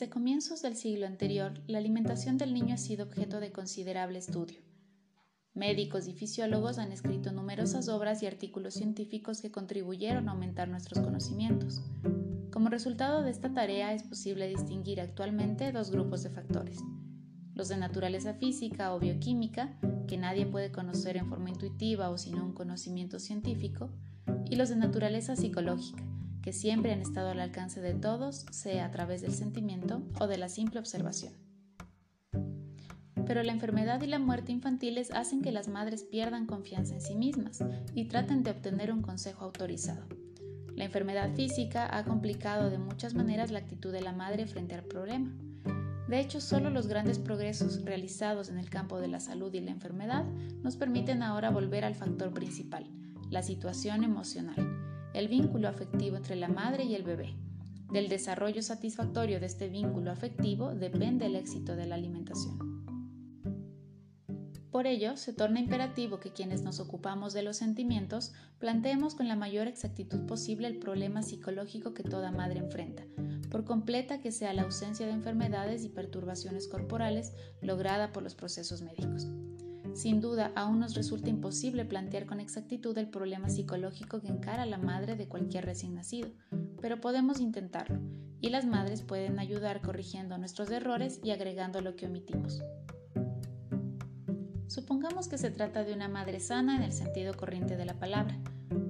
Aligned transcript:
Desde 0.00 0.14
comienzos 0.14 0.62
del 0.62 0.76
siglo 0.76 1.06
anterior, 1.06 1.60
la 1.66 1.76
alimentación 1.76 2.38
del 2.38 2.54
niño 2.54 2.72
ha 2.72 2.78
sido 2.78 3.04
objeto 3.04 3.38
de 3.38 3.52
considerable 3.52 4.18
estudio. 4.18 4.62
Médicos 5.52 6.08
y 6.08 6.14
fisiólogos 6.14 6.78
han 6.78 6.90
escrito 6.90 7.32
numerosas 7.32 7.90
obras 7.90 8.22
y 8.22 8.26
artículos 8.26 8.72
científicos 8.72 9.42
que 9.42 9.50
contribuyeron 9.50 10.26
a 10.26 10.32
aumentar 10.32 10.68
nuestros 10.68 11.04
conocimientos. 11.04 11.82
Como 12.50 12.70
resultado 12.70 13.20
de 13.22 13.30
esta 13.30 13.52
tarea 13.52 13.92
es 13.92 14.02
posible 14.02 14.48
distinguir 14.48 15.02
actualmente 15.02 15.70
dos 15.70 15.90
grupos 15.90 16.22
de 16.22 16.30
factores. 16.30 16.78
Los 17.52 17.68
de 17.68 17.76
naturaleza 17.76 18.32
física 18.32 18.94
o 18.94 19.00
bioquímica, 19.00 19.78
que 20.08 20.16
nadie 20.16 20.46
puede 20.46 20.72
conocer 20.72 21.18
en 21.18 21.28
forma 21.28 21.50
intuitiva 21.50 22.08
o 22.08 22.16
sin 22.16 22.36
un 22.36 22.54
conocimiento 22.54 23.18
científico, 23.18 23.90
y 24.48 24.56
los 24.56 24.70
de 24.70 24.76
naturaleza 24.76 25.36
psicológica, 25.36 26.02
que 26.42 26.52
siempre 26.52 26.92
han 26.92 27.00
estado 27.00 27.30
al 27.30 27.40
alcance 27.40 27.80
de 27.80 27.94
todos, 27.94 28.46
sea 28.50 28.86
a 28.86 28.90
través 28.90 29.22
del 29.22 29.32
sentimiento 29.32 30.02
o 30.20 30.26
de 30.26 30.38
la 30.38 30.48
simple 30.48 30.80
observación 30.80 31.32
pero 33.30 33.44
la 33.44 33.52
enfermedad 33.52 34.02
y 34.02 34.08
la 34.08 34.18
muerte 34.18 34.50
infantiles 34.50 35.12
hacen 35.12 35.40
que 35.40 35.52
las 35.52 35.68
madres 35.68 36.02
pierdan 36.02 36.46
confianza 36.46 36.94
en 36.94 37.00
sí 37.00 37.14
mismas 37.14 37.62
y 37.94 38.06
traten 38.06 38.42
de 38.42 38.50
obtener 38.50 38.90
un 38.92 39.02
consejo 39.02 39.44
autorizado. 39.44 40.04
La 40.74 40.86
enfermedad 40.86 41.32
física 41.36 41.96
ha 41.96 42.02
complicado 42.02 42.70
de 42.70 42.78
muchas 42.78 43.14
maneras 43.14 43.52
la 43.52 43.60
actitud 43.60 43.92
de 43.92 44.00
la 44.00 44.12
madre 44.12 44.48
frente 44.48 44.74
al 44.74 44.82
problema. 44.82 45.30
De 46.08 46.18
hecho, 46.18 46.40
solo 46.40 46.70
los 46.70 46.88
grandes 46.88 47.20
progresos 47.20 47.84
realizados 47.84 48.48
en 48.48 48.58
el 48.58 48.68
campo 48.68 48.98
de 48.98 49.06
la 49.06 49.20
salud 49.20 49.54
y 49.54 49.60
la 49.60 49.70
enfermedad 49.70 50.24
nos 50.64 50.74
permiten 50.74 51.22
ahora 51.22 51.50
volver 51.50 51.84
al 51.84 51.94
factor 51.94 52.34
principal, 52.34 52.90
la 53.30 53.44
situación 53.44 54.02
emocional, 54.02 54.79
el 55.14 55.28
vínculo 55.28 55.68
afectivo 55.68 56.16
entre 56.16 56.36
la 56.36 56.48
madre 56.48 56.84
y 56.84 56.94
el 56.94 57.02
bebé. 57.02 57.34
Del 57.92 58.08
desarrollo 58.08 58.62
satisfactorio 58.62 59.40
de 59.40 59.46
este 59.46 59.68
vínculo 59.68 60.12
afectivo 60.12 60.74
depende 60.74 61.26
el 61.26 61.34
éxito 61.34 61.74
de 61.74 61.86
la 61.86 61.96
alimentación. 61.96 62.70
Por 64.70 64.86
ello, 64.86 65.16
se 65.16 65.32
torna 65.32 65.58
imperativo 65.58 66.20
que 66.20 66.32
quienes 66.32 66.62
nos 66.62 66.78
ocupamos 66.78 67.32
de 67.32 67.42
los 67.42 67.56
sentimientos 67.56 68.32
planteemos 68.60 69.16
con 69.16 69.26
la 69.26 69.34
mayor 69.34 69.66
exactitud 69.66 70.26
posible 70.26 70.68
el 70.68 70.78
problema 70.78 71.22
psicológico 71.22 71.92
que 71.92 72.04
toda 72.04 72.30
madre 72.30 72.60
enfrenta, 72.60 73.02
por 73.50 73.64
completa 73.64 74.20
que 74.20 74.30
sea 74.30 74.54
la 74.54 74.62
ausencia 74.62 75.06
de 75.06 75.12
enfermedades 75.12 75.84
y 75.84 75.88
perturbaciones 75.88 76.68
corporales 76.68 77.32
lograda 77.60 78.12
por 78.12 78.22
los 78.22 78.36
procesos 78.36 78.82
médicos. 78.82 79.26
Sin 80.00 80.22
duda, 80.22 80.50
aún 80.56 80.80
nos 80.80 80.94
resulta 80.94 81.28
imposible 81.28 81.84
plantear 81.84 82.24
con 82.24 82.40
exactitud 82.40 82.96
el 82.96 83.10
problema 83.10 83.50
psicológico 83.50 84.22
que 84.22 84.28
encara 84.28 84.64
la 84.64 84.78
madre 84.78 85.14
de 85.14 85.28
cualquier 85.28 85.66
recién 85.66 85.94
nacido, 85.94 86.30
pero 86.80 87.02
podemos 87.02 87.38
intentarlo, 87.38 88.00
y 88.40 88.48
las 88.48 88.64
madres 88.64 89.02
pueden 89.02 89.38
ayudar 89.38 89.82
corrigiendo 89.82 90.38
nuestros 90.38 90.70
errores 90.70 91.20
y 91.22 91.32
agregando 91.32 91.82
lo 91.82 91.96
que 91.96 92.06
omitimos. 92.06 92.62
Supongamos 94.68 95.28
que 95.28 95.36
se 95.36 95.50
trata 95.50 95.84
de 95.84 95.92
una 95.92 96.08
madre 96.08 96.40
sana 96.40 96.76
en 96.76 96.82
el 96.82 96.92
sentido 96.92 97.34
corriente 97.34 97.76
de 97.76 97.84
la 97.84 97.98
palabra, 97.98 98.40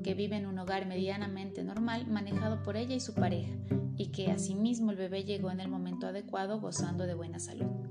que 0.05 0.14
vive 0.14 0.36
en 0.36 0.47
un 0.47 0.61
hogar 0.61 0.86
medianamente 0.86 1.64
normal 1.64 2.06
manejado 2.06 2.62
por 2.62 2.77
ella 2.77 2.95
y 2.95 3.00
su 3.00 3.14
pareja, 3.14 3.52
y 3.97 4.12
que 4.12 4.30
asimismo 4.30 4.92
el 4.92 4.97
bebé 4.97 5.24
llegó 5.24 5.50
en 5.50 5.58
el 5.58 5.69
momento 5.69 6.06
adecuado 6.06 6.61
gozando 6.61 7.05
de 7.08 7.14
buena 7.14 7.41
salud. 7.41 7.89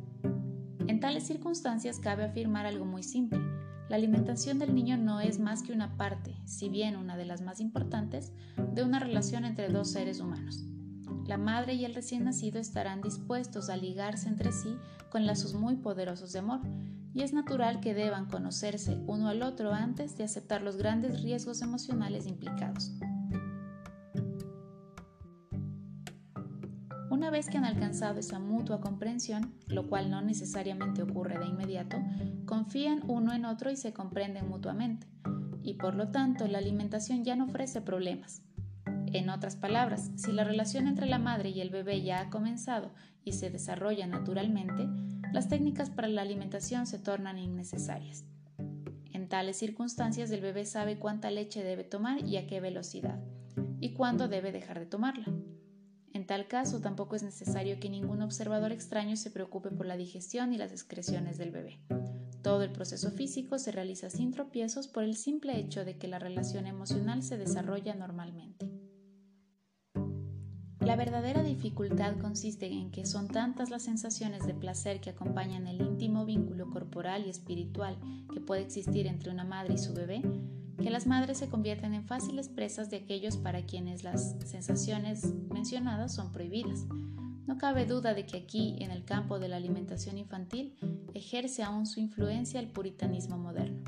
En 0.99 1.03
tales 1.03 1.27
circunstancias 1.27 1.97
cabe 1.97 2.25
afirmar 2.25 2.65
algo 2.65 2.83
muy 2.83 3.03
simple. 3.03 3.39
La 3.87 3.95
alimentación 3.95 4.59
del 4.59 4.75
niño 4.75 4.97
no 4.97 5.21
es 5.21 5.39
más 5.39 5.63
que 5.63 5.71
una 5.71 5.95
parte, 5.95 6.35
si 6.43 6.67
bien 6.67 6.97
una 6.97 7.15
de 7.15 7.23
las 7.23 7.39
más 7.39 7.61
importantes, 7.61 8.33
de 8.73 8.83
una 8.83 8.99
relación 8.99 9.45
entre 9.45 9.69
dos 9.69 9.91
seres 9.91 10.19
humanos. 10.19 10.65
La 11.25 11.37
madre 11.37 11.75
y 11.75 11.85
el 11.85 11.95
recién 11.95 12.25
nacido 12.25 12.59
estarán 12.59 13.01
dispuestos 13.01 13.69
a 13.69 13.77
ligarse 13.77 14.27
entre 14.27 14.51
sí 14.51 14.75
con 15.09 15.25
lazos 15.25 15.53
muy 15.53 15.77
poderosos 15.77 16.33
de 16.33 16.39
amor, 16.39 16.59
y 17.13 17.21
es 17.21 17.31
natural 17.31 17.79
que 17.79 17.93
deban 17.93 18.25
conocerse 18.25 18.99
uno 19.07 19.29
al 19.29 19.41
otro 19.41 19.71
antes 19.71 20.17
de 20.17 20.25
aceptar 20.25 20.61
los 20.61 20.75
grandes 20.75 21.23
riesgos 21.23 21.61
emocionales 21.61 22.27
implicados. 22.27 22.91
Una 27.29 27.37
vez 27.37 27.47
que 27.47 27.59
han 27.59 27.65
alcanzado 27.65 28.19
esa 28.19 28.39
mutua 28.39 28.81
comprensión, 28.81 29.53
lo 29.67 29.87
cual 29.87 30.09
no 30.09 30.19
necesariamente 30.19 31.03
ocurre 31.03 31.37
de 31.37 31.45
inmediato, 31.45 31.95
confían 32.47 33.03
uno 33.07 33.33
en 33.33 33.45
otro 33.45 33.69
y 33.69 33.75
se 33.75 33.93
comprenden 33.93 34.49
mutuamente, 34.49 35.05
y 35.61 35.75
por 35.75 35.93
lo 35.93 36.09
tanto 36.09 36.47
la 36.47 36.57
alimentación 36.57 37.23
ya 37.23 37.35
no 37.35 37.45
ofrece 37.45 37.81
problemas. 37.81 38.41
En 39.13 39.29
otras 39.29 39.55
palabras, 39.55 40.09
si 40.15 40.31
la 40.31 40.43
relación 40.43 40.87
entre 40.87 41.05
la 41.05 41.19
madre 41.19 41.49
y 41.49 41.61
el 41.61 41.69
bebé 41.69 42.01
ya 42.01 42.19
ha 42.19 42.29
comenzado 42.31 42.89
y 43.23 43.33
se 43.33 43.51
desarrolla 43.51 44.07
naturalmente, 44.07 44.89
las 45.31 45.49
técnicas 45.49 45.91
para 45.91 46.07
la 46.07 46.23
alimentación 46.23 46.87
se 46.87 46.97
tornan 46.97 47.37
innecesarias. 47.37 48.25
En 49.13 49.29
tales 49.29 49.55
circunstancias 49.55 50.31
el 50.31 50.41
bebé 50.41 50.65
sabe 50.65 50.97
cuánta 50.97 51.29
leche 51.29 51.63
debe 51.63 51.83
tomar 51.83 52.25
y 52.25 52.37
a 52.37 52.47
qué 52.47 52.59
velocidad, 52.59 53.19
y 53.79 53.93
cuándo 53.93 54.27
debe 54.27 54.51
dejar 54.51 54.79
de 54.79 54.87
tomarla. 54.87 55.27
Tal 56.29 56.45
caso 56.45 56.79
tampoco 56.79 57.15
es 57.15 57.23
necesario 57.23 57.79
que 57.79 57.89
ningún 57.89 58.21
observador 58.21 58.71
extraño 58.71 59.15
se 59.15 59.31
preocupe 59.31 59.71
por 59.71 59.87
la 59.87 59.97
digestión 59.97 60.53
y 60.53 60.59
las 60.59 60.71
excreciones 60.71 61.39
del 61.39 61.49
bebé. 61.49 61.79
Todo 62.43 62.61
el 62.61 62.71
proceso 62.71 63.09
físico 63.09 63.57
se 63.57 63.71
realiza 63.71 64.11
sin 64.11 64.29
tropiezos 64.29 64.87
por 64.87 65.03
el 65.03 65.15
simple 65.15 65.57
hecho 65.57 65.85
de 65.85 65.97
que 65.97 66.07
la 66.07 66.19
relación 66.19 66.67
emocional 66.67 67.23
se 67.23 67.39
desarrolla 67.39 67.95
normalmente. 67.95 68.78
La 70.89 70.95
verdadera 70.95 71.43
dificultad 71.43 72.17
consiste 72.17 72.65
en 72.65 72.89
que 72.89 73.05
son 73.05 73.27
tantas 73.27 73.69
las 73.69 73.83
sensaciones 73.83 74.47
de 74.47 74.55
placer 74.55 74.99
que 74.99 75.11
acompañan 75.11 75.67
el 75.67 75.81
íntimo 75.81 76.25
vínculo 76.25 76.67
corporal 76.71 77.27
y 77.27 77.29
espiritual 77.29 77.95
que 78.33 78.41
puede 78.41 78.63
existir 78.63 79.05
entre 79.05 79.29
una 79.29 79.43
madre 79.43 79.75
y 79.75 79.77
su 79.77 79.93
bebé, 79.93 80.23
que 80.81 80.89
las 80.89 81.05
madres 81.05 81.37
se 81.37 81.47
convierten 81.47 81.93
en 81.93 82.05
fáciles 82.05 82.49
presas 82.49 82.89
de 82.89 82.97
aquellos 82.97 83.37
para 83.37 83.67
quienes 83.67 84.03
las 84.03 84.35
sensaciones 84.43 85.31
mencionadas 85.53 86.15
son 86.15 86.31
prohibidas. 86.31 86.87
No 87.45 87.59
cabe 87.59 87.85
duda 87.85 88.15
de 88.15 88.25
que 88.25 88.37
aquí, 88.37 88.75
en 88.79 88.89
el 88.89 89.05
campo 89.05 89.37
de 89.37 89.47
la 89.47 89.57
alimentación 89.57 90.17
infantil, 90.17 90.75
ejerce 91.13 91.61
aún 91.61 91.85
su 91.85 91.99
influencia 91.99 92.59
el 92.59 92.67
puritanismo 92.67 93.37
moderno. 93.37 93.83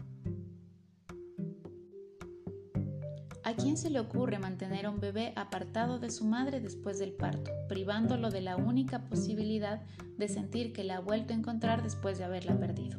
¿A 3.51 3.55
quién 3.55 3.75
se 3.75 3.89
le 3.89 3.99
ocurre 3.99 4.39
mantener 4.39 4.85
a 4.85 4.89
un 4.89 5.01
bebé 5.01 5.33
apartado 5.35 5.99
de 5.99 6.09
su 6.09 6.23
madre 6.23 6.61
después 6.61 6.99
del 6.99 7.11
parto, 7.11 7.51
privándolo 7.67 8.29
de 8.31 8.39
la 8.39 8.55
única 8.55 9.09
posibilidad 9.09 9.81
de 10.17 10.29
sentir 10.29 10.71
que 10.71 10.85
la 10.85 10.95
ha 10.95 10.99
vuelto 11.01 11.33
a 11.33 11.35
encontrar 11.35 11.83
después 11.83 12.17
de 12.17 12.23
haberla 12.23 12.57
perdido? 12.57 12.97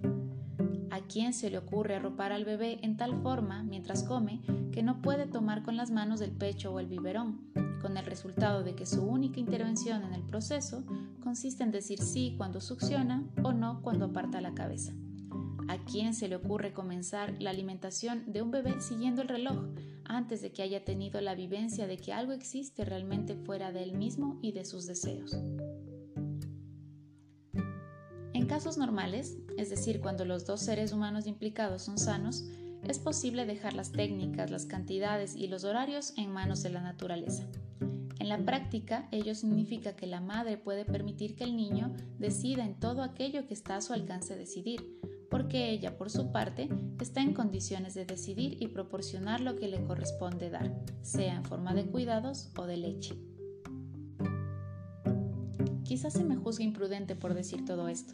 ¿A 0.91 1.01
quién 1.01 1.33
se 1.33 1.49
le 1.49 1.57
ocurre 1.57 1.97
arropar 1.97 2.33
al 2.33 2.45
bebé 2.45 2.81
en 2.83 2.99
tal 2.99 3.23
forma, 3.23 3.63
mientras 3.63 4.05
come, 4.05 4.43
que 4.73 4.83
no 4.83 5.01
puede 5.01 5.25
tomar 5.25 5.63
con 5.63 5.79
las 5.79 5.91
manos 5.91 6.21
del 6.21 6.33
pecho 6.33 6.71
o 6.71 6.81
el 6.81 6.87
biberón, 6.87 7.51
con 7.81 7.97
el 7.97 8.05
resultado 8.05 8.63
de 8.63 8.75
que 8.75 8.85
su 8.85 9.03
única 9.03 9.41
intervención 9.41 10.03
en 10.03 10.13
el 10.13 10.23
proceso 10.23 10.85
consiste 11.23 11.63
en 11.63 11.71
decir 11.71 12.03
sí 12.03 12.35
cuando 12.37 12.61
succiona 12.61 13.25
o 13.43 13.55
no 13.55 13.81
cuando 13.81 14.05
aparta 14.05 14.43
la 14.43 14.53
cabeza? 14.53 14.93
¿A 15.69 15.79
quién 15.85 16.15
se 16.15 16.29
le 16.29 16.37
ocurre 16.37 16.73
comenzar 16.73 17.35
la 17.41 17.51
alimentación 17.51 18.31
de 18.31 18.43
un 18.43 18.51
bebé 18.51 18.81
siguiendo 18.81 19.23
el 19.23 19.29
reloj 19.29 19.59
antes 20.05 20.43
de 20.43 20.53
que 20.53 20.63
haya 20.63 20.85
tenido 20.85 21.21
la 21.21 21.35
vivencia 21.35 21.87
de 21.87 21.97
que 21.97 22.13
algo 22.13 22.33
existe 22.33 22.85
realmente 22.85 23.37
fuera 23.37 23.73
de 23.73 23.83
él 23.83 23.95
mismo 23.95 24.39
y 24.43 24.53
de 24.53 24.65
sus 24.65 24.87
deseos? 24.87 25.37
En 28.35 28.47
casos 28.47 28.77
normales, 28.77 29.39
es 29.57 29.71
decir, 29.71 30.01
cuando 30.01 30.25
los 30.25 30.47
dos 30.47 30.61
seres 30.61 30.93
humanos 30.93 31.27
implicados 31.27 31.83
son 31.83 31.99
sanos, 31.99 32.45
es 32.89 32.99
posible 32.99 33.47
dejar 33.47 33.75
las 33.75 33.93
técnicas, 33.93 34.51
las 34.51 34.67
cantidades 34.67 35.37
y 35.37 35.47
los 35.47 35.65
horarios 35.65 36.13
en 36.17 36.33
manos 36.33 36.63
de 36.63 36.71
la 36.71 36.81
naturaleza. 36.81 37.45
En 38.19 38.29
la 38.29 38.39
práctica, 38.39 39.09
ello 39.11 39.35
significa 39.35 39.95
que 39.95 40.07
la 40.07 40.21
madre 40.21 40.57
puede 40.57 40.85
permitir 40.85 41.35
que 41.37 41.45
el 41.45 41.57
niño 41.57 41.93
decida 42.19 42.65
en 42.65 42.79
todo 42.79 43.03
aquello 43.03 43.47
que 43.47 43.55
está 43.55 43.77
a 43.77 43.81
su 43.81 43.93
alcance 43.93 44.37
decidir, 44.37 45.01
porque 45.33 45.71
ella, 45.71 45.97
por 45.97 46.11
su 46.11 46.31
parte, 46.31 46.69
está 47.01 47.23
en 47.23 47.33
condiciones 47.33 47.95
de 47.95 48.05
decidir 48.05 48.63
y 48.63 48.69
proporcionar 48.69 49.41
lo 49.41 49.57
que 49.57 49.67
le 49.67 49.83
corresponde 49.83 50.51
dar, 50.51 50.71
sea 51.01 51.35
en 51.35 51.43
forma 51.43 51.73
de 51.73 51.87
cuidados 51.87 52.53
o 52.55 52.67
de 52.67 52.77
leche. 52.77 53.17
Quizás 55.85 56.13
se 56.13 56.23
me 56.23 56.37
juzgue 56.37 56.65
imprudente 56.65 57.17
por 57.17 57.33
decir 57.33 57.65
todo 57.65 57.89
esto, 57.89 58.13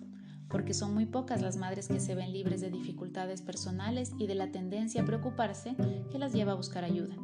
porque 0.49 0.75
son 0.75 0.95
muy 0.95 1.07
pocas 1.07 1.43
las 1.43 1.57
madres 1.57 1.89
que 1.89 1.99
se 1.99 2.15
ven 2.15 2.33
libres 2.33 2.61
de 2.61 2.71
dificultades 2.71 3.43
personales 3.43 4.13
y 4.17 4.29
de 4.29 4.37
la 4.37 4.53
tendencia 4.53 5.03
a 5.03 5.05
preocuparse 5.05 5.75
que 6.13 6.21
las 6.21 6.33
lleva 6.33 6.53
a 6.53 6.57
buscar 6.57 6.85
ayuda. 6.85 7.17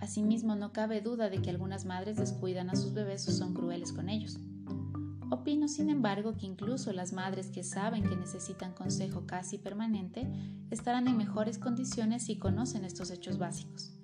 Asimismo, 0.00 0.56
no 0.56 0.72
cabe 0.72 1.02
duda 1.02 1.28
de 1.28 1.42
que 1.42 1.50
algunas 1.50 1.84
madres 1.84 2.16
descuidan 2.16 2.70
a 2.70 2.76
sus 2.76 2.94
bebés 2.94 3.28
o 3.28 3.32
son 3.32 3.52
crueles 3.52 3.92
con 3.92 4.08
ellos. 4.08 4.40
Opino, 5.32 5.66
sin 5.66 5.88
embargo, 5.88 6.36
que 6.36 6.44
incluso 6.44 6.92
las 6.92 7.14
madres 7.14 7.48
que 7.48 7.64
saben 7.64 8.02
que 8.02 8.16
necesitan 8.16 8.74
consejo 8.74 9.24
casi 9.26 9.56
permanente 9.56 10.30
estarán 10.70 11.08
en 11.08 11.16
mejores 11.16 11.56
condiciones 11.56 12.26
si 12.26 12.36
conocen 12.36 12.84
estos 12.84 13.10
hechos 13.10 13.38
básicos. 13.38 13.94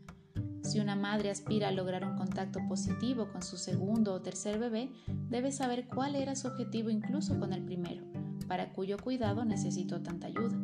Si 0.62 0.80
una 0.80 0.96
madre 0.96 1.28
aspira 1.28 1.68
a 1.68 1.72
lograr 1.72 2.06
un 2.06 2.16
contacto 2.16 2.60
positivo 2.66 3.28
con 3.30 3.42
su 3.42 3.58
segundo 3.58 4.14
o 4.14 4.22
tercer 4.22 4.58
bebé, 4.58 4.90
debe 5.28 5.52
saber 5.52 5.86
cuál 5.86 6.14
era 6.14 6.34
su 6.34 6.48
objetivo 6.48 6.88
incluso 6.88 7.38
con 7.38 7.52
el 7.52 7.62
primero, 7.62 8.06
para 8.46 8.72
cuyo 8.72 8.96
cuidado 8.96 9.44
necesitó 9.44 10.00
tanta 10.00 10.28
ayuda. 10.28 10.56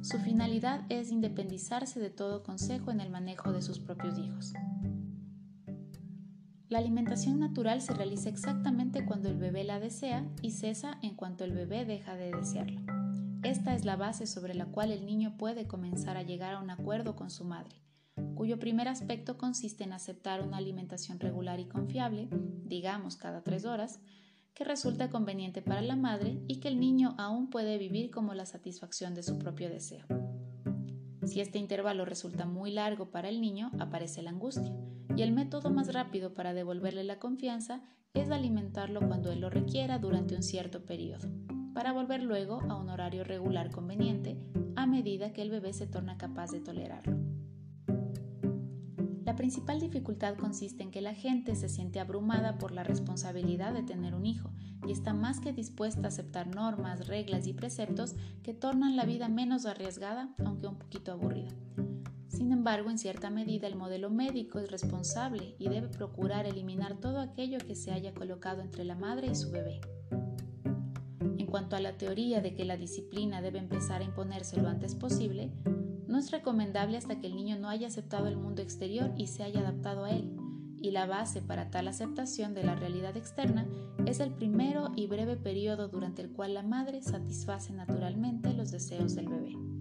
Su 0.00 0.18
finalidad 0.20 0.86
es 0.88 1.12
independizarse 1.12 2.00
de 2.00 2.08
todo 2.08 2.42
consejo 2.42 2.92
en 2.92 3.02
el 3.02 3.10
manejo 3.10 3.52
de 3.52 3.60
sus 3.60 3.78
propios 3.78 4.18
hijos. 4.18 4.54
La 6.72 6.78
alimentación 6.78 7.38
natural 7.38 7.82
se 7.82 7.92
realiza 7.92 8.30
exactamente 8.30 9.04
cuando 9.04 9.28
el 9.28 9.36
bebé 9.36 9.62
la 9.62 9.78
desea 9.78 10.26
y 10.40 10.52
cesa 10.52 10.96
en 11.02 11.16
cuanto 11.16 11.44
el 11.44 11.52
bebé 11.52 11.84
deja 11.84 12.16
de 12.16 12.30
desearla. 12.32 12.80
Esta 13.42 13.74
es 13.74 13.84
la 13.84 13.96
base 13.96 14.26
sobre 14.26 14.54
la 14.54 14.64
cual 14.64 14.90
el 14.90 15.04
niño 15.04 15.36
puede 15.36 15.66
comenzar 15.66 16.16
a 16.16 16.22
llegar 16.22 16.54
a 16.54 16.60
un 16.60 16.70
acuerdo 16.70 17.14
con 17.14 17.28
su 17.28 17.44
madre 17.44 17.76
cuyo 18.34 18.58
primer 18.58 18.88
aspecto 18.88 19.36
consiste 19.36 19.84
en 19.84 19.92
aceptar 19.92 20.40
una 20.40 20.56
alimentación 20.56 21.20
regular 21.20 21.60
y 21.60 21.66
confiable, 21.66 22.30
digamos 22.64 23.16
cada 23.16 23.42
tres 23.42 23.66
horas, 23.66 24.00
que 24.54 24.64
resulta 24.64 25.10
conveniente 25.10 25.60
para 25.60 25.82
la 25.82 25.96
madre 25.96 26.40
y 26.48 26.60
que 26.60 26.68
el 26.68 26.80
niño 26.80 27.14
aún 27.18 27.50
puede 27.50 27.76
vivir 27.76 28.10
como 28.10 28.32
la 28.32 28.46
satisfacción 28.46 29.14
de 29.14 29.22
su 29.22 29.38
propio 29.38 29.68
deseo. 29.68 30.06
Si 31.24 31.40
este 31.40 31.58
intervalo 31.58 32.04
resulta 32.04 32.46
muy 32.46 32.72
largo 32.72 33.10
para 33.10 33.28
el 33.28 33.40
niño, 33.40 33.70
aparece 33.78 34.22
la 34.22 34.30
angustia, 34.30 34.74
y 35.16 35.22
el 35.22 35.32
método 35.32 35.70
más 35.70 35.92
rápido 35.92 36.34
para 36.34 36.52
devolverle 36.52 37.04
la 37.04 37.18
confianza 37.18 37.82
es 38.14 38.30
alimentarlo 38.30 39.00
cuando 39.06 39.30
él 39.32 39.40
lo 39.40 39.48
requiera 39.48 39.98
durante 39.98 40.34
un 40.34 40.42
cierto 40.42 40.84
periodo, 40.84 41.28
para 41.74 41.92
volver 41.92 42.22
luego 42.22 42.60
a 42.68 42.76
un 42.76 42.90
horario 42.90 43.24
regular 43.24 43.70
conveniente 43.70 44.36
a 44.76 44.86
medida 44.86 45.32
que 45.32 45.42
el 45.42 45.50
bebé 45.50 45.72
se 45.72 45.86
torna 45.86 46.18
capaz 46.18 46.50
de 46.50 46.60
tolerarlo. 46.60 47.31
La 49.32 49.36
principal 49.36 49.80
dificultad 49.80 50.36
consiste 50.36 50.82
en 50.82 50.90
que 50.90 51.00
la 51.00 51.14
gente 51.14 51.56
se 51.56 51.70
siente 51.70 52.00
abrumada 52.00 52.58
por 52.58 52.70
la 52.70 52.84
responsabilidad 52.84 53.72
de 53.72 53.82
tener 53.82 54.14
un 54.14 54.26
hijo 54.26 54.50
y 54.86 54.92
está 54.92 55.14
más 55.14 55.40
que 55.40 55.54
dispuesta 55.54 56.02
a 56.02 56.08
aceptar 56.08 56.54
normas, 56.54 57.06
reglas 57.06 57.46
y 57.46 57.54
preceptos 57.54 58.14
que 58.42 58.52
tornan 58.52 58.94
la 58.94 59.06
vida 59.06 59.28
menos 59.28 59.64
arriesgada, 59.64 60.34
aunque 60.44 60.66
un 60.66 60.76
poquito 60.76 61.12
aburrida. 61.12 61.48
Sin 62.28 62.52
embargo, 62.52 62.90
en 62.90 62.98
cierta 62.98 63.30
medida 63.30 63.66
el 63.68 63.74
modelo 63.74 64.10
médico 64.10 64.58
es 64.58 64.70
responsable 64.70 65.56
y 65.58 65.70
debe 65.70 65.88
procurar 65.88 66.44
eliminar 66.44 67.00
todo 67.00 67.18
aquello 67.18 67.56
que 67.56 67.74
se 67.74 67.90
haya 67.90 68.12
colocado 68.12 68.60
entre 68.60 68.84
la 68.84 68.96
madre 68.96 69.28
y 69.28 69.34
su 69.34 69.50
bebé. 69.50 69.80
En 71.38 71.46
cuanto 71.46 71.74
a 71.74 71.80
la 71.80 71.96
teoría 71.96 72.42
de 72.42 72.54
que 72.54 72.66
la 72.66 72.76
disciplina 72.76 73.40
debe 73.40 73.60
empezar 73.60 74.02
a 74.02 74.04
imponerse 74.04 74.60
lo 74.60 74.68
antes 74.68 74.94
posible, 74.94 75.50
no 76.12 76.18
es 76.18 76.30
recomendable 76.30 76.98
hasta 76.98 77.18
que 77.18 77.26
el 77.26 77.34
niño 77.34 77.58
no 77.58 77.70
haya 77.70 77.86
aceptado 77.86 78.28
el 78.28 78.36
mundo 78.36 78.60
exterior 78.60 79.10
y 79.16 79.28
se 79.28 79.44
haya 79.44 79.60
adaptado 79.60 80.04
a 80.04 80.10
él, 80.10 80.30
y 80.82 80.90
la 80.90 81.06
base 81.06 81.40
para 81.40 81.70
tal 81.70 81.88
aceptación 81.88 82.52
de 82.52 82.64
la 82.64 82.74
realidad 82.74 83.16
externa 83.16 83.66
es 84.04 84.20
el 84.20 84.30
primero 84.30 84.92
y 84.94 85.06
breve 85.06 85.38
periodo 85.38 85.88
durante 85.88 86.20
el 86.20 86.30
cual 86.30 86.52
la 86.52 86.62
madre 86.62 87.00
satisface 87.00 87.72
naturalmente 87.72 88.52
los 88.52 88.70
deseos 88.70 89.14
del 89.14 89.28
bebé. 89.30 89.71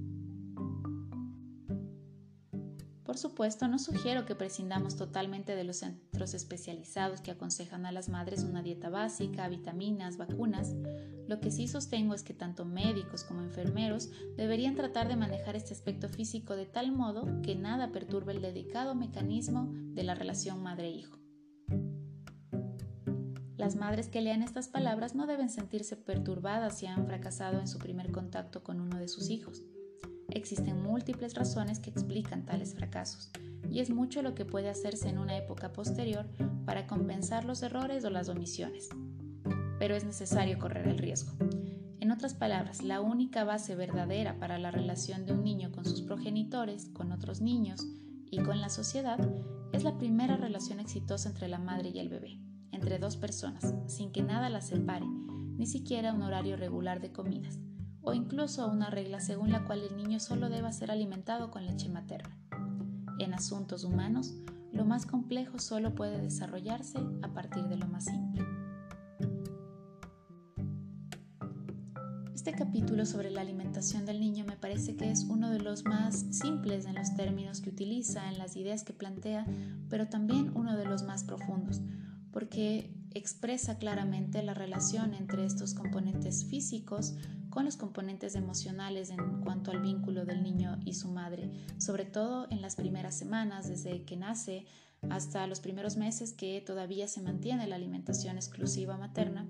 Por 3.12 3.18
supuesto, 3.18 3.68
no 3.68 3.78
sugiero 3.78 4.26
que 4.26 4.36
prescindamos 4.36 4.96
totalmente 4.96 5.54
de 5.54 5.66
los 5.66 5.80
centros 5.80 6.34
especializados 6.34 7.20
que 7.20 7.32
aconsejan 7.32 7.86
a 7.86 7.92
las 7.92 8.08
madres 8.08 8.44
una 8.44 8.64
dieta 8.64 8.90
básica, 8.90 9.50
vitaminas, 9.50 10.16
vacunas. 10.16 10.74
Lo 11.28 11.42
que 11.42 11.52
sí 11.52 11.68
sostengo 11.68 12.14
es 12.14 12.24
que 12.24 12.34
tanto 12.34 12.64
médicos 12.64 13.26
como 13.26 13.42
enfermeros 13.42 14.10
deberían 14.38 14.76
tratar 14.76 15.10
de 15.10 15.18
manejar 15.18 15.58
este 15.58 15.74
aspecto 15.74 16.08
físico 16.08 16.56
de 16.56 16.66
tal 16.66 16.94
modo 16.94 17.28
que 17.42 17.54
nada 17.54 17.92
perturbe 17.92 18.32
el 18.32 18.42
dedicado 18.42 18.96
mecanismo 18.96 19.68
de 19.94 20.04
la 20.04 20.16
relación 20.16 20.64
madre-hijo. 20.64 21.20
Las 23.58 23.76
madres 23.76 24.08
que 24.08 24.22
lean 24.22 24.42
estas 24.42 24.70
palabras 24.70 25.16
no 25.16 25.28
deben 25.28 25.50
sentirse 25.50 25.98
perturbadas 25.98 26.78
si 26.78 26.86
han 26.86 27.06
fracasado 27.06 27.60
en 27.60 27.68
su 27.68 27.78
primer 27.78 28.10
contacto 28.14 28.64
con 28.64 28.80
uno 28.80 28.98
de 28.98 29.10
sus 29.10 29.30
hijos. 29.30 29.64
Existen 30.34 30.82
múltiples 30.82 31.36
razones 31.36 31.80
que 31.80 31.90
explican 31.90 32.46
tales 32.46 32.74
fracasos, 32.74 33.30
y 33.70 33.82
es 33.82 33.90
mucho 33.90 34.22
lo 34.22 34.34
que 34.34 34.46
puede 34.46 34.70
hacerse 34.70 35.10
en 35.10 35.18
una 35.18 35.36
época 35.36 35.74
posterior 35.74 36.26
para 36.66 36.88
compensar 36.88 37.44
los 37.44 37.62
errores 37.64 38.06
o 38.06 38.10
las 38.10 38.30
omisiones. 38.30 38.88
Pero 39.78 39.94
es 39.94 40.06
necesario 40.06 40.58
correr 40.58 40.88
el 40.88 41.00
riesgo. 41.00 41.34
En 42.00 42.12
otras 42.12 42.34
palabras, 42.34 42.82
la 42.82 43.02
única 43.02 43.44
base 43.44 43.76
verdadera 43.76 44.40
para 44.40 44.58
la 44.58 44.72
relación 44.72 45.26
de 45.26 45.34
un 45.34 45.44
niño 45.44 45.72
con 45.72 45.84
sus 45.84 46.02
progenitores, 46.02 46.86
con 46.94 47.12
otros 47.12 47.42
niños 47.42 47.86
y 48.30 48.42
con 48.42 48.62
la 48.62 48.70
sociedad 48.70 49.20
es 49.74 49.84
la 49.84 49.98
primera 49.98 50.38
relación 50.38 50.80
exitosa 50.80 51.30
entre 51.30 51.50
la 51.50 51.60
madre 51.60 51.90
y 51.90 52.00
el 52.00 52.08
bebé, 52.08 52.40
entre 52.72 53.00
dos 53.00 53.18
personas, 53.18 53.76
sin 53.88 54.12
que 54.12 54.24
nada 54.24 54.50
las 54.50 54.68
separe, 54.68 55.06
ni 55.06 55.66
siquiera 55.68 56.14
un 56.14 56.24
horario 56.24 56.56
regular 56.56 57.02
de 57.02 57.12
comidas 57.12 57.60
o 58.04 58.14
incluso 58.14 58.68
una 58.68 58.90
regla 58.90 59.20
según 59.20 59.52
la 59.52 59.64
cual 59.66 59.82
el 59.82 59.98
niño 59.98 60.20
solo 60.20 60.50
deba 60.50 60.72
ser 60.72 60.92
alimentado 60.92 61.52
con 61.52 61.66
leche 61.66 61.90
materna. 61.90 62.38
En 63.20 63.34
asuntos 63.34 63.84
humanos, 63.84 64.36
lo 64.72 64.86
más 64.86 65.06
complejo 65.06 65.60
solo 65.60 65.94
puede 65.94 66.22
desarrollarse 66.22 67.00
a 67.22 67.34
partir 67.34 67.64
de 67.66 67.78
lo 67.78 67.88
más 67.88 68.06
simple. 68.06 68.44
Este 72.34 72.54
capítulo 72.54 73.06
sobre 73.06 73.30
la 73.30 73.42
alimentación 73.42 74.08
del 74.08 74.20
niño 74.20 74.46
me 74.46 74.58
parece 74.58 74.96
que 74.96 75.12
es 75.12 75.26
uno 75.26 75.52
de 75.52 75.60
los 75.60 75.86
más 75.86 76.26
simples 76.32 76.88
en 76.88 76.96
los 76.96 77.14
términos 77.14 77.62
que 77.62 77.70
utiliza, 77.70 78.30
en 78.30 78.40
las 78.40 78.56
ideas 78.56 78.84
que 78.84 78.94
plantea, 78.94 79.46
pero 79.90 80.08
también 80.08 80.52
uno 80.56 80.76
de 80.76 80.86
los 80.86 81.04
más 81.04 81.24
profundos, 81.24 81.82
porque 82.32 82.92
expresa 83.14 83.78
claramente 83.78 84.42
la 84.44 84.54
relación 84.54 85.14
entre 85.14 85.46
estos 85.46 85.74
componentes 85.74 86.46
físicos 86.46 87.16
con 87.50 87.66
los 87.66 87.76
componentes 87.76 88.36
emocionales 88.36 89.10
en 89.10 89.42
cuanto 89.42 89.72
al 89.72 89.82
vínculo 89.82 90.26
del 90.26 90.42
niño 90.42 90.80
y 90.86 90.94
su 90.94 91.10
madre, 91.10 91.52
sobre 91.78 92.06
todo 92.06 92.48
en 92.50 92.62
las 92.62 92.76
primeras 92.76 93.16
semanas, 93.16 93.68
desde 93.68 94.04
que 94.06 94.16
nace 94.16 94.66
hasta 95.10 95.46
los 95.48 95.60
primeros 95.60 95.98
meses 95.98 96.32
que 96.32 96.62
todavía 96.62 97.08
se 97.08 97.22
mantiene 97.22 97.68
la 97.68 97.76
alimentación 97.76 98.38
exclusiva 98.38 98.98
materna, 98.98 99.50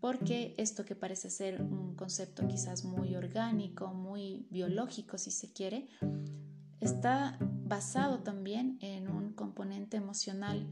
porque 0.00 0.54
esto 0.58 0.84
que 0.84 0.94
parece 0.94 1.30
ser 1.30 1.62
un 1.62 1.94
concepto 1.94 2.46
quizás 2.46 2.84
muy 2.84 3.14
orgánico, 3.14 3.94
muy 3.94 4.46
biológico 4.50 5.16
si 5.16 5.30
se 5.30 5.52
quiere, 5.52 5.88
está 6.80 7.38
basado 7.40 8.20
también 8.20 8.78
en 8.80 9.08
un 9.08 9.32
componente 9.32 9.96
emocional 9.96 10.66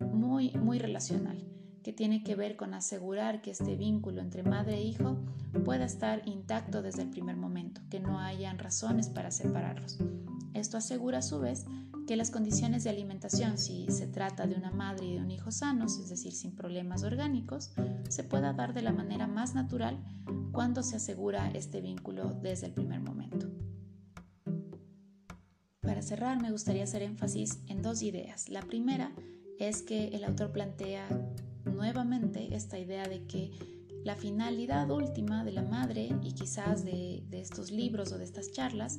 muy, 0.00 0.52
muy 0.52 0.78
relacional 0.78 1.49
que 1.82 1.92
tiene 1.92 2.22
que 2.22 2.34
ver 2.34 2.56
con 2.56 2.74
asegurar 2.74 3.42
que 3.42 3.50
este 3.50 3.76
vínculo 3.76 4.20
entre 4.20 4.42
madre 4.42 4.76
e 4.76 4.82
hijo 4.82 5.18
pueda 5.64 5.84
estar 5.84 6.22
intacto 6.26 6.82
desde 6.82 7.02
el 7.02 7.10
primer 7.10 7.36
momento, 7.36 7.80
que 7.90 8.00
no 8.00 8.18
hayan 8.18 8.58
razones 8.58 9.08
para 9.08 9.30
separarlos. 9.30 9.98
Esto 10.54 10.76
asegura 10.76 11.18
a 11.18 11.22
su 11.22 11.40
vez 11.40 11.64
que 12.06 12.16
las 12.16 12.30
condiciones 12.30 12.82
de 12.84 12.90
alimentación, 12.90 13.56
si 13.56 13.86
se 13.90 14.06
trata 14.06 14.46
de 14.46 14.56
una 14.56 14.72
madre 14.72 15.06
y 15.06 15.14
de 15.14 15.20
un 15.20 15.30
hijo 15.30 15.50
sanos, 15.50 15.98
es 15.98 16.08
decir, 16.08 16.32
sin 16.32 16.56
problemas 16.56 17.04
orgánicos, 17.04 17.70
se 18.08 18.24
pueda 18.24 18.52
dar 18.52 18.74
de 18.74 18.82
la 18.82 18.92
manera 18.92 19.26
más 19.26 19.54
natural 19.54 19.96
cuando 20.50 20.82
se 20.82 20.96
asegura 20.96 21.50
este 21.52 21.80
vínculo 21.80 22.36
desde 22.42 22.66
el 22.66 22.72
primer 22.72 23.00
momento. 23.00 23.46
Para 25.80 26.02
cerrar, 26.02 26.42
me 26.42 26.50
gustaría 26.50 26.84
hacer 26.84 27.02
énfasis 27.02 27.60
en 27.68 27.80
dos 27.82 28.02
ideas. 28.02 28.48
La 28.48 28.62
primera 28.62 29.12
es 29.58 29.82
que 29.82 30.08
el 30.08 30.24
autor 30.24 30.52
plantea 30.52 31.06
nuevamente 31.70 32.54
esta 32.54 32.78
idea 32.78 33.04
de 33.04 33.26
que 33.26 33.52
la 34.04 34.16
finalidad 34.16 34.90
última 34.90 35.44
de 35.44 35.52
la 35.52 35.62
madre 35.62 36.08
y 36.22 36.32
quizás 36.32 36.84
de, 36.84 37.22
estos 37.32 37.70
libros 37.70 38.12
o 38.12 38.18
de 38.18 38.24
estas 38.24 38.52
charlas 38.52 38.98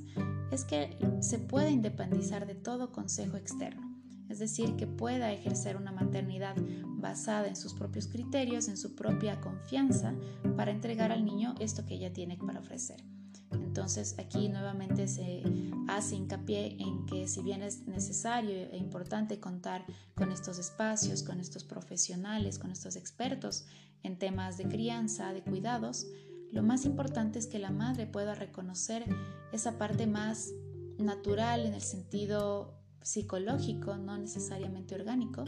es 0.51 0.63
que 0.63 0.97
se 1.21 1.39
pueda 1.39 1.69
independizar 1.69 2.45
de 2.45 2.55
todo 2.55 2.91
consejo 2.91 3.37
externo, 3.37 3.97
es 4.29 4.39
decir, 4.39 4.75
que 4.75 4.87
pueda 4.87 5.31
ejercer 5.31 5.75
una 5.75 5.91
maternidad 5.91 6.55
basada 6.85 7.47
en 7.47 7.55
sus 7.55 7.73
propios 7.73 8.07
criterios, 8.07 8.67
en 8.67 8.77
su 8.77 8.95
propia 8.95 9.41
confianza, 9.41 10.13
para 10.55 10.71
entregar 10.71 11.11
al 11.11 11.25
niño 11.25 11.55
esto 11.59 11.85
que 11.85 11.95
ella 11.95 12.13
tiene 12.13 12.37
para 12.37 12.59
ofrecer. 12.59 13.03
Entonces 13.51 14.15
aquí 14.17 14.49
nuevamente 14.49 15.07
se 15.07 15.43
hace 15.87 16.15
hincapié 16.15 16.77
en 16.79 17.05
que 17.05 17.27
si 17.27 17.41
bien 17.41 17.63
es 17.63 17.87
necesario 17.87 18.51
e 18.71 18.77
importante 18.77 19.39
contar 19.39 19.85
con 20.15 20.31
estos 20.31 20.59
espacios, 20.59 21.23
con 21.23 21.39
estos 21.39 21.63
profesionales, 21.63 22.59
con 22.59 22.71
estos 22.71 22.95
expertos 22.95 23.65
en 24.03 24.17
temas 24.17 24.57
de 24.57 24.65
crianza, 24.65 25.33
de 25.33 25.41
cuidados, 25.41 26.07
lo 26.51 26.63
más 26.63 26.85
importante 26.85 27.39
es 27.39 27.47
que 27.47 27.59
la 27.59 27.71
madre 27.71 28.07
pueda 28.07 28.35
reconocer 28.35 29.05
esa 29.53 29.77
parte 29.77 30.05
más 30.05 30.51
natural 30.97 31.65
en 31.65 31.73
el 31.73 31.81
sentido 31.81 32.77
psicológico, 33.01 33.97
no 33.97 34.17
necesariamente 34.17 34.95
orgánico, 34.95 35.43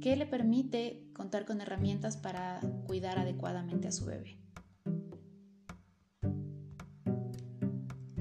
que 0.00 0.16
le 0.16 0.26
permite 0.26 1.08
contar 1.14 1.46
con 1.46 1.60
herramientas 1.60 2.16
para 2.16 2.60
cuidar 2.86 3.18
adecuadamente 3.18 3.88
a 3.88 3.92
su 3.92 4.04
bebé. 4.04 4.43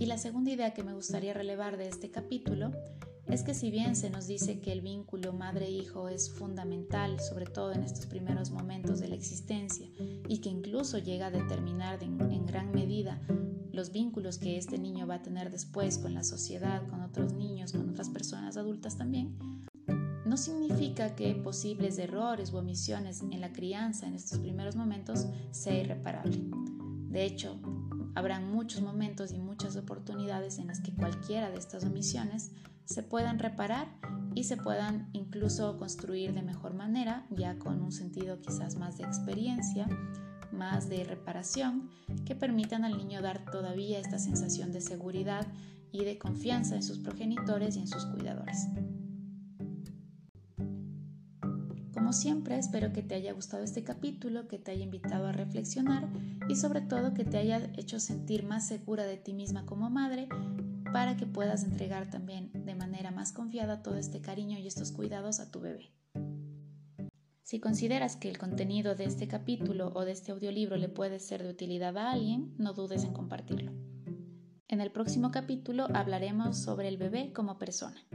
Y 0.04 0.06
la 0.06 0.18
segunda 0.18 0.52
idea 0.52 0.74
que 0.74 0.84
me 0.84 0.94
gustaría 0.94 1.34
relevar 1.34 1.78
de 1.78 1.88
este 1.88 2.12
capítulo 2.12 2.74
es 3.30 3.42
que 3.44 3.54
si 3.54 3.72
bien 3.72 3.96
se 3.96 4.10
nos 4.10 4.28
dice 4.28 4.60
que 4.60 4.74
el 4.74 4.82
vínculo 4.82 5.32
madre-hijo 5.32 6.10
es 6.10 6.30
fundamental, 6.30 7.22
sobre 7.22 7.46
todo 7.46 7.72
en 7.72 7.84
estos 7.84 8.06
primeros 8.08 8.52
momentos 8.52 9.00
de 9.00 9.08
la 9.08 9.16
existencia, 9.16 9.88
y 10.28 10.42
que 10.42 10.50
incluso 10.50 10.98
llega 10.98 11.28
a 11.28 11.32
determinar 11.32 12.04
en, 12.04 12.18
gran 12.46 12.74
medida 12.74 13.22
los 13.72 13.94
vínculos 13.94 14.40
que 14.40 14.58
este 14.58 14.78
niño 14.78 15.08
va 15.08 15.16
a 15.16 15.22
tener 15.22 15.50
después 15.50 15.98
con 15.98 16.14
la 16.14 16.26
sociedad, 16.26 16.86
con 16.90 17.02
otros 17.02 17.32
niños, 17.32 17.72
con 17.72 17.90
otras 17.90 18.10
personas 18.10 18.58
adultas 18.58 18.98
también, 18.98 19.38
no 20.26 20.36
significa 20.36 21.16
que 21.16 21.34
posibles 21.34 21.98
errores 21.98 22.52
u 22.52 22.58
omisiones 22.58 23.22
en 23.22 23.40
la 23.40 23.54
crianza 23.54 24.06
en 24.06 24.16
estos 24.16 24.40
primeros 24.40 24.76
momentos 24.76 25.28
sea 25.52 25.80
irreparable. 25.80 26.42
De 27.08 27.24
hecho, 27.24 27.58
habrán 28.16 28.52
muchos 28.52 28.82
momentos 28.82 29.32
y 29.32 29.40
muchas 29.40 29.76
oportunidades 29.76 30.60
en 30.60 30.68
las 30.68 30.80
que 30.80 30.94
cualquiera 30.94 31.50
de 31.50 31.58
estas 31.58 31.84
omisiones 31.84 32.52
se 32.86 33.04
puedan 33.04 33.40
reparar 33.40 33.88
y 34.36 34.44
se 34.44 34.58
puedan 34.58 35.10
incluso 35.14 35.78
construir 35.78 36.34
de 36.34 36.42
mejor 36.42 36.74
manera, 36.74 37.26
ya 37.30 37.58
con 37.58 37.82
un 37.82 37.92
sentido 37.92 38.42
quizás 38.42 38.76
más 38.76 38.98
de 38.98 39.04
experiencia, 39.06 39.88
más 40.52 40.90
de 40.90 41.04
reparación, 41.04 41.90
que 42.26 42.36
permitan 42.36 42.84
al 42.84 42.98
niño 42.98 43.22
dar 43.22 43.46
todavía 43.52 44.00
esta 44.00 44.20
sensación 44.20 44.72
de 44.72 44.82
seguridad 44.82 45.48
y 45.92 46.04
de 46.04 46.18
confianza 46.18 46.76
en 46.76 46.84
sus 46.84 47.00
progenitores 47.00 47.78
y 47.78 47.82
en 47.82 47.88
sus 47.88 48.06
cuidadores. 48.06 48.68
Siempre, 52.14 52.60
espero 52.60 52.94
que 52.94 53.02
te 53.02 53.16
haya 53.16 53.34
gustado 53.34 53.64
este 53.64 53.84
capítulo, 53.84 54.48
que 54.48 54.60
te 54.60 54.70
haya 54.70 54.84
invitado 54.84 55.26
a 55.26 55.32
reflexionar 55.32 56.08
y 56.48 56.56
sobre 56.56 56.82
todo 56.82 57.16
que 57.16 57.26
te 57.26 57.38
haya 57.38 57.72
hecho 57.76 58.00
sentir 58.00 58.46
más 58.46 58.68
segura 58.68 59.06
de 59.06 59.18
ti 59.18 59.34
misma 59.34 59.66
como 59.66 59.90
madre 59.90 60.30
para 60.94 61.18
que 61.18 61.26
puedas 61.26 61.64
entregar 61.64 62.12
también 62.12 62.52
de 62.54 62.76
manera 62.76 63.10
más 63.10 63.34
confiada 63.34 63.82
todo 63.82 63.96
este 63.96 64.22
cariño 64.22 64.60
y 64.60 64.68
estos 64.68 64.92
cuidados 64.92 65.40
a 65.40 65.50
tu 65.50 65.60
bebé. 65.60 65.92
Si 67.42 67.60
consideras 67.60 68.16
que 68.16 68.30
el 68.30 68.38
contenido 68.38 68.94
de 68.94 69.06
este 69.06 69.28
capítulo 69.28 69.92
o 69.96 70.06
de 70.06 70.12
este 70.12 70.34
audiolibro 70.34 70.78
le 70.78 70.90
puede 70.90 71.20
ser 71.20 71.42
de 71.42 71.50
utilidad 71.50 71.98
a 71.98 72.12
alguien, 72.12 72.54
no 72.60 72.74
dudes 72.74 73.04
en 73.06 73.14
compartirlo. 73.14 73.72
En 74.68 74.82
el 74.82 74.92
próximo 74.92 75.32
capítulo 75.32 75.88
hablaremos 75.96 76.58
sobre 76.58 76.90
el 76.90 76.98
bebé 76.98 77.34
como 77.34 77.58
persona. 77.58 78.06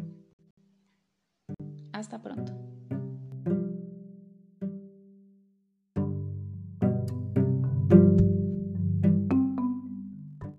Hasta 1.93 2.23
pronto. 2.23 2.78